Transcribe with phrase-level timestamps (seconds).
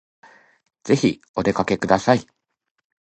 [0.83, 2.25] ぜひお出かけください